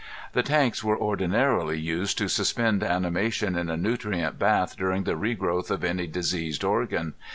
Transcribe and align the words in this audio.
The 0.33 0.41
tanks 0.41 0.83
were 0.83 0.97
ordinarily 0.97 1.79
used 1.79 2.17
to 2.17 2.27
suspend 2.27 2.83
animation 2.83 3.55
in 3.55 3.69
a 3.69 3.77
nutrient 3.77 4.39
bath 4.39 4.75
during 4.75 5.03
the 5.03 5.15
regrowth 5.15 5.69
of 5.69 5.83
any 5.83 6.07
diseased 6.07 6.63
organ. 6.63 7.13